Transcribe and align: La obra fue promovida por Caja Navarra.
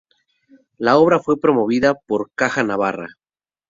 La 0.79 0.97
obra 0.97 1.19
fue 1.19 1.39
promovida 1.39 1.93
por 1.93 2.31
Caja 2.33 2.63
Navarra. 2.63 3.19